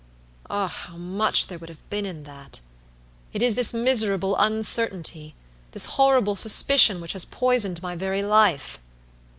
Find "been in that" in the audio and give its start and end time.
1.91-2.59